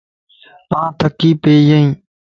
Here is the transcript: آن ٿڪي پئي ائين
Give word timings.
آن 0.79 0.87
ٿڪي 0.99 1.29
پئي 1.41 1.59
ائين 1.73 1.89